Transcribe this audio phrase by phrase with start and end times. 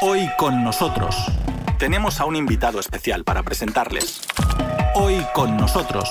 [0.00, 1.16] Hoy con nosotros
[1.80, 4.20] tenemos a un invitado especial para presentarles.
[4.94, 6.08] Hoy con nosotros.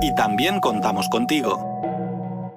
[0.00, 1.71] Y también contamos contigo.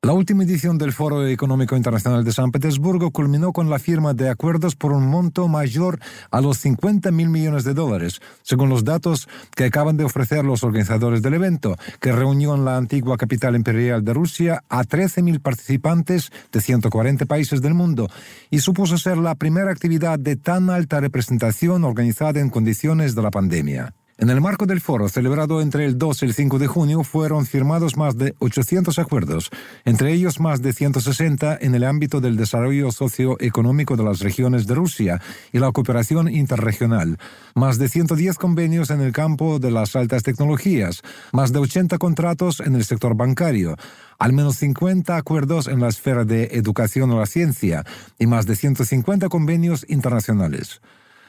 [0.06, 4.30] La última edición del Foro Económico Internacional de San Petersburgo culminó con la firma de
[4.30, 5.98] acuerdos por un monto mayor
[6.30, 10.64] a los 50 mil millones de dólares, según los datos que acaban de ofrecer los
[10.64, 15.40] organizadores del evento, que reunió en la antigua capital imperial de Rusia a 13 mil
[15.40, 18.08] participantes de 140 países del mundo
[18.52, 23.32] y supuso ser la primera actividad de tan alta representación organizada en condiciones de la
[23.32, 23.96] pandemia.
[24.18, 27.46] En el marco del foro, celebrado entre el 2 y el 5 de junio, fueron
[27.46, 29.50] firmados más de 800 acuerdos,
[29.84, 34.76] entre ellos más de 160 en el ámbito del desarrollo socioeconómico de las regiones de
[34.76, 37.18] Rusia y la cooperación interregional,
[37.56, 41.02] más de 110 convenios en el campo de las altas tecnologías,
[41.34, 43.76] más de 80 contratos en el sector bancario,
[44.18, 47.84] al menos 50 acuerdos en la esfera de educación o la ciencia
[48.18, 50.80] y más de 150 convenios internacionales.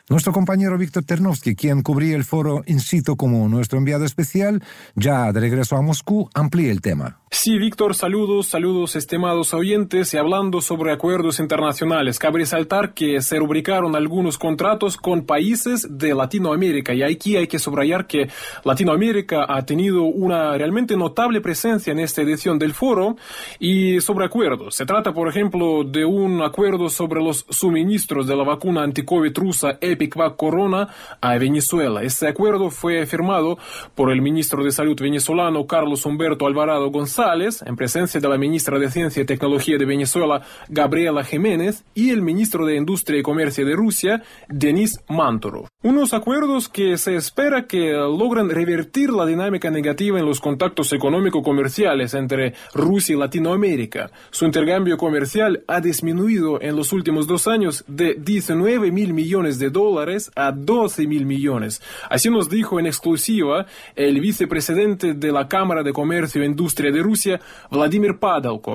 [0.08, 4.62] Nuestro compañero Víctor Ternovsky, quien cubría el foro in situ como nuestro enviado especial,
[4.94, 7.18] ya de regreso a Moscú, amplía el tema.
[7.28, 10.14] Sí, Víctor, saludos, saludos, estimados oyentes.
[10.14, 16.14] Y hablando sobre acuerdos internacionales, cabe resaltar que se rubricaron algunos contratos con países de
[16.14, 16.94] Latinoamérica.
[16.94, 18.28] Y aquí hay que subrayar que
[18.62, 23.16] Latinoamérica ha tenido una realmente notable presencia en esta edición del foro.
[23.58, 28.44] Y sobre acuerdos, se trata, por ejemplo, de un acuerdo sobre los suministros de la
[28.44, 30.88] vacuna anticovid rusa Epicvac Corona
[31.20, 32.04] a Venezuela.
[32.04, 33.58] Este acuerdo fue firmado
[33.96, 38.78] por el ministro de Salud venezolano Carlos Humberto Alvarado González en presencia de la ministra
[38.78, 43.64] de Ciencia y Tecnología de Venezuela, Gabriela Jiménez, y el ministro de Industria y Comercio
[43.64, 45.66] de Rusia, Denis Mantoro.
[45.82, 52.12] Unos acuerdos que se espera que logran revertir la dinámica negativa en los contactos económico-comerciales
[52.12, 54.10] entre Rusia y Latinoamérica.
[54.30, 59.70] Su intercambio comercial ha disminuido en los últimos dos años de 19 mil millones de
[59.70, 61.80] dólares a 12 mil millones.
[62.10, 67.05] Así nos dijo en exclusiva el vicepresidente de la Cámara de Comercio e Industria de
[67.06, 67.40] Rusia,
[67.70, 68.18] Vladimir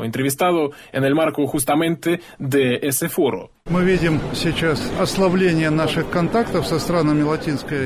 [0.03, 3.51] entrevistado en el marco justamente de ese foro.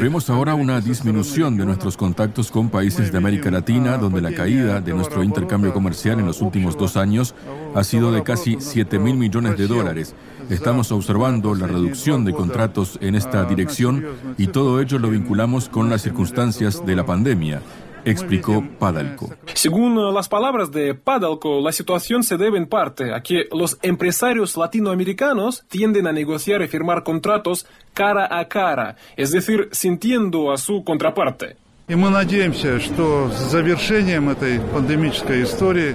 [0.01, 4.81] Vemos ahora una disminución de nuestros contactos con países de América Latina, donde la caída
[4.81, 7.35] de nuestro intercambio comercial en los últimos dos años
[7.73, 10.15] ha sido de casi 7 mil millones de dólares.
[10.49, 14.05] Estamos observando la reducción de contratos en esta dirección
[14.37, 17.61] y todo ello lo vinculamos con las circunstancias de la pandemia
[18.05, 19.29] explicó Padalco.
[19.53, 24.55] Según las palabras de Padalco, la situación se debe en parte a que los empresarios
[24.57, 30.83] latinoamericanos tienden a negociar y firmar contratos cara a cara, es decir, sintiendo a su
[30.83, 31.57] contraparte.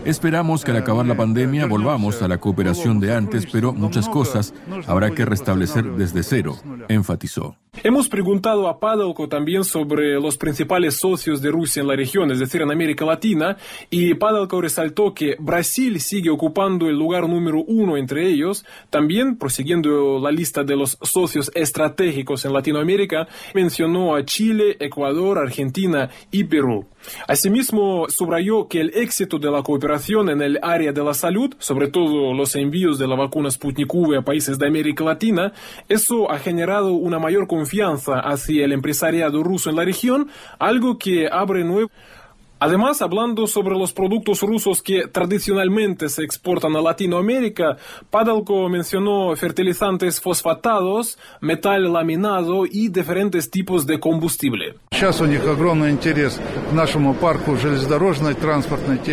[0.04, 4.54] Esperamos que al acabar la pandemia volvamos a la cooperación de antes, pero muchas cosas
[4.86, 6.56] habrá que restablecer desde cero,
[6.88, 7.56] enfatizó.
[7.82, 12.38] Hemos preguntado a Padalco también sobre los principales socios de Rusia en la región, es
[12.38, 13.56] decir, en América Latina,
[13.88, 18.66] y Padalco resaltó que Brasil sigue ocupando el lugar número uno entre ellos.
[18.90, 26.10] También, prosiguiendo la lista de los socios estratégicos en Latinoamérica, mencionó a Chile, Ecuador, Argentina
[26.30, 26.84] y Perú.
[27.28, 31.88] Asimismo, subrayó que el éxito de la cooperación en el área de la salud, sobre
[31.88, 35.54] todo los envíos de la vacuna Sputnik V a países de América Latina,
[35.88, 41.28] eso ha generado una mayor confianza hacia el empresariado ruso en la región, algo que
[41.30, 41.90] abre nuevos
[42.62, 47.78] Además, hablando sobre los productos rusos que tradicionalmente se exportan a Latinoamérica,
[48.10, 54.74] Padalko mencionó fertilizantes fosfatados, metal laminado y diferentes tipos de combustible.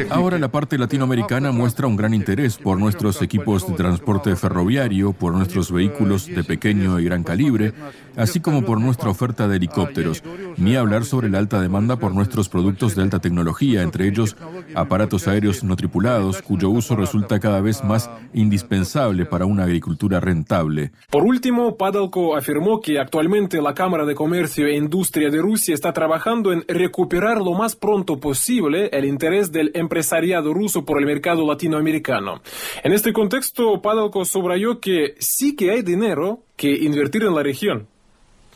[0.09, 5.33] Ahora la parte latinoamericana muestra un gran interés por nuestros equipos de transporte ferroviario, por
[5.33, 7.73] nuestros vehículos de pequeño y gran calibre,
[8.17, 10.23] así como por nuestra oferta de helicópteros,
[10.57, 14.35] ni hablar sobre la alta demanda por nuestros productos de alta tecnología entre ellos
[14.75, 20.91] aparatos aéreos no tripulados, cuyo uso resulta cada vez más indispensable para una agricultura rentable.
[21.09, 25.93] Por último, Padalko afirmó que actualmente la Cámara de Comercio e Industria de Rusia está
[25.93, 31.47] trabajando en recuperar lo más pronto posible el interés del empresariado ruso por el mercado
[31.47, 32.41] latinoamericano.
[32.83, 37.87] En este contexto, Padalko subrayó que sí que hay dinero que invertir en la región.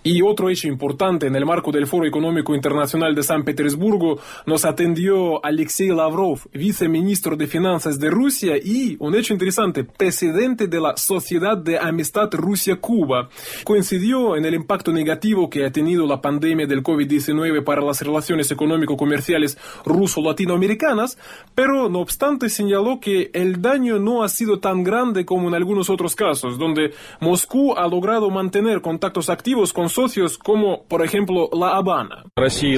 [0.04, 4.66] Y otro hecho importante en el marco del Foro Económico Internacional de San Petersburgo nos
[4.66, 10.98] atendió Alexei Lavrov, viceministro de Finanzas de Rusia y, un hecho interesante, presidente de la
[10.98, 13.30] Sociedad de Amistad Rusia-Cuba.
[13.64, 18.50] Coincidió en el impacto negativo que ha tenido la pandemia del COVID-19 para las relaciones
[18.50, 21.20] económico-comerciales ruso-latinoamericanas,
[21.54, 25.92] pero no obstante señaló que el daño no ha sido tan grande como en algunos
[25.92, 31.76] otros casos, donde Moscú ha logrado mantener contactos activos con socios como, por ejemplo, La
[31.76, 32.21] Habana.
[32.38, 32.70] Rusia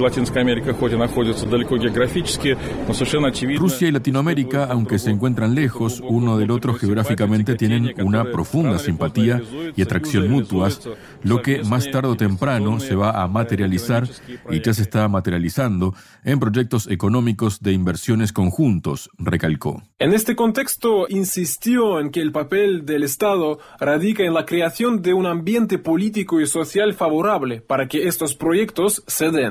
[3.88, 9.44] y Latinoamérica, aunque se encuentran lejos uno del otro geográficamente, tienen una profunda simpatía
[9.76, 10.82] y atracción mutuas,
[11.22, 14.10] lo que más tarde o temprano se va a materializar
[14.50, 19.84] y ya se está materializando en proyectos económicos de inversiones conjuntos, recalcó.
[20.00, 25.14] En este contexto, insistió en que el papel del Estado radica en la creación de
[25.14, 29.43] un ambiente político y social favorable para que estos proyectos se den.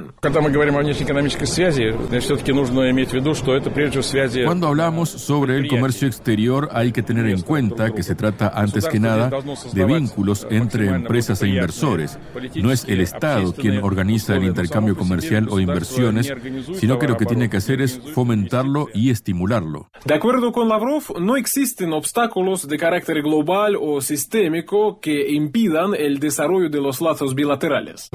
[4.44, 8.86] Cuando hablamos sobre el comercio exterior hay que tener en cuenta que se trata antes
[8.88, 9.30] que nada
[9.72, 12.18] de vínculos entre empresas e inversores.
[12.54, 16.32] No es el Estado quien organiza el intercambio comercial o inversiones,
[16.74, 19.88] sino que lo que tiene que hacer es fomentarlo y estimularlo.
[20.04, 26.18] De acuerdo con Lavrov, no existen obstáculos de carácter global o sistémico que impidan el
[26.18, 28.08] desarrollo de los lazos bilaterales.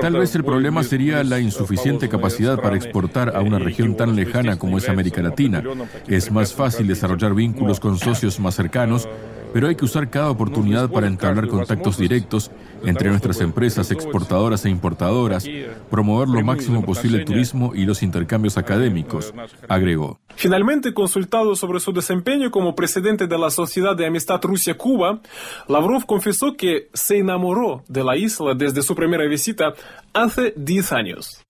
[0.00, 4.58] Tal vez el problema sería la insuficiente capacidad para exportar a una región tan lejana
[4.58, 5.62] como es América Latina.
[6.06, 9.08] Es más fácil desarrollar vínculos con socios más cercanos
[9.52, 12.50] pero hay que usar cada oportunidad para entablar contactos directos
[12.84, 15.46] entre nuestras empresas exportadoras e importadoras,
[15.90, 19.32] promover lo máximo posible el turismo y los intercambios académicos,
[19.68, 20.18] agregó.
[20.42, 25.20] Finalmente, consultado sobre su desempeño como presidente de la Sociedad de Amistad Rusia-Cuba,
[25.68, 29.74] Lavrov confesó que se enamoró de la isla desde su primera visita
[30.12, 31.44] hace 10 años.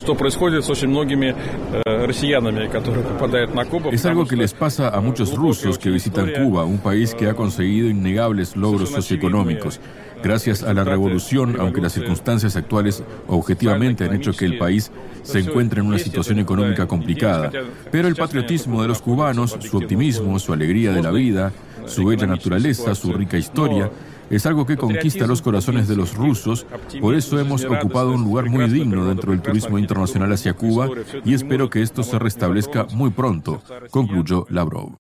[3.93, 7.35] Es algo que les pasa a muchos rusos que visitan Cuba, un país que ha
[7.35, 9.81] conseguido innegables logros socioeconómicos.
[10.23, 14.91] Gracias a la revolución, aunque las circunstancias actuales objetivamente han hecho que el país
[15.23, 17.51] se encuentre en una situación económica complicada.
[17.91, 21.53] Pero el patriotismo de los cubanos, su optimismo, su alegría de la vida,
[21.87, 23.91] su bella naturaleza, su rica historia,
[24.31, 26.67] es algo que conquista los corazones de los rusos,
[27.01, 30.89] por eso hemos ocupado un lugar muy digno dentro del turismo internacional hacia Cuba
[31.23, 34.97] y espero que esto se restablezca muy pronto, concluyó Lavrov.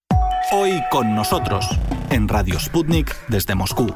[0.52, 1.66] Hoy con nosotros,
[2.10, 3.86] en Radio Sputnik desde Moscú.